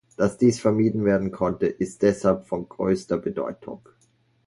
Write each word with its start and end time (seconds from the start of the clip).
Dass 0.17 0.39
dies 0.39 0.59
vermieden 0.59 1.05
werden 1.05 1.29
konnte, 1.31 1.67
ist 1.67 2.01
deshalb 2.01 2.47
von 2.47 2.67
größter 2.67 3.19
Bedeutung. 3.19 3.87